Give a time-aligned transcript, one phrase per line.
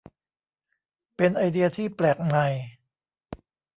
[1.15, 2.47] เป็นไอเดียที่แปลกใหม่